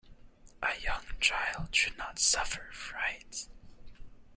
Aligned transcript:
A 0.63 0.81
young 0.81 1.05
child 1.19 1.75
should 1.75 1.95
not 1.95 2.17
suffer 2.17 2.71
fright. 2.73 3.47